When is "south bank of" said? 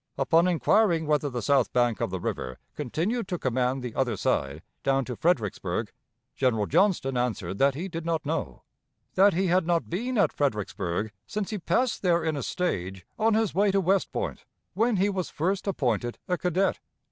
1.43-2.09